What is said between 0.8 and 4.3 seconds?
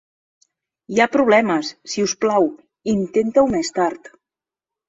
Hi ha problemes. Si us plau, intenta-ho més tard.